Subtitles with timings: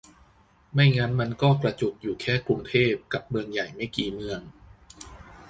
[0.73, 4.41] ไม่งั้นมันก็กระจุกอยู่แค่กรุงเทพกับเมืองใหญ่ไม่กี่เมือง